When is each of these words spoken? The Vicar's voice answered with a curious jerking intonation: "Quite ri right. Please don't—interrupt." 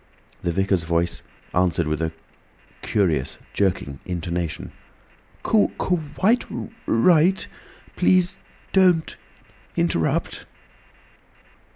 The 0.41 0.51
Vicar's 0.51 0.83
voice 0.83 1.21
answered 1.53 1.85
with 1.85 2.01
a 2.01 2.11
curious 2.81 3.37
jerking 3.53 3.99
intonation: 4.03 4.71
"Quite 5.43 6.49
ri 6.49 6.69
right. 6.87 7.47
Please 7.95 8.39
don't—interrupt." 8.73 10.47